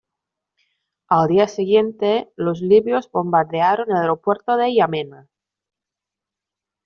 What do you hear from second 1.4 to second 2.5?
siguiente